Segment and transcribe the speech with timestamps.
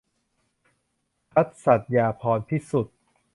[1.33, 2.97] ณัฐ สัตยาภรณ์พิสุทธิ์